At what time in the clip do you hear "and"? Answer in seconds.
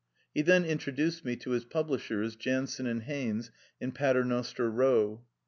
2.87-3.03